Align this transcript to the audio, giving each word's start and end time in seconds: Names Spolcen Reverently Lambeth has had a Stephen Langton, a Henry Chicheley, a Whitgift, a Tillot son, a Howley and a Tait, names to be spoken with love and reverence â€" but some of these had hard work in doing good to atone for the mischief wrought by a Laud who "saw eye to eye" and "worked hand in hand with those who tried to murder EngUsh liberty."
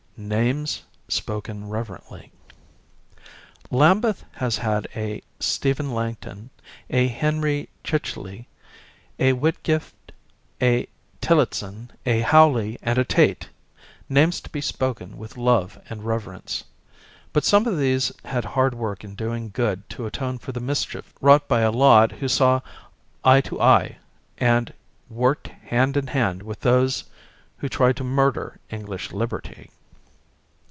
Names 0.17 0.83
Spolcen 1.07 1.67
Reverently 1.67 2.31
Lambeth 3.71 4.23
has 4.33 4.57
had 4.59 4.87
a 4.95 5.23
Stephen 5.39 5.91
Langton, 5.95 6.51
a 6.91 7.07
Henry 7.07 7.69
Chicheley, 7.83 8.45
a 9.17 9.31
Whitgift, 9.33 10.11
a 10.61 10.87
Tillot 11.21 11.55
son, 11.55 11.89
a 12.05 12.19
Howley 12.19 12.77
and 12.83 12.99
a 12.99 13.03
Tait, 13.03 13.49
names 14.09 14.39
to 14.41 14.49
be 14.51 14.61
spoken 14.61 15.17
with 15.17 15.37
love 15.37 15.81
and 15.89 16.05
reverence 16.05 16.65
â€" 16.87 16.93
but 17.33 17.43
some 17.43 17.65
of 17.65 17.79
these 17.79 18.11
had 18.23 18.45
hard 18.45 18.75
work 18.75 19.03
in 19.03 19.15
doing 19.15 19.49
good 19.49 19.89
to 19.89 20.05
atone 20.05 20.37
for 20.37 20.51
the 20.51 20.59
mischief 20.59 21.11
wrought 21.19 21.47
by 21.47 21.61
a 21.61 21.71
Laud 21.71 22.11
who 22.11 22.27
"saw 22.27 22.61
eye 23.23 23.41
to 23.41 23.59
eye" 23.59 23.97
and 24.37 24.71
"worked 25.09 25.47
hand 25.47 25.97
in 25.97 26.05
hand 26.05 26.43
with 26.43 26.59
those 26.59 27.05
who 27.57 27.67
tried 27.67 27.97
to 27.97 28.03
murder 28.03 28.59
EngUsh 28.69 29.11
liberty." 29.11 29.71